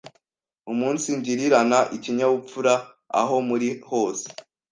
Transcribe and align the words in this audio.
Umunsigirirana 0.71 1.79
ikinyabupfura 1.95 2.73
aho 3.21 3.35
muri 3.47 3.67
hose; 3.89 4.25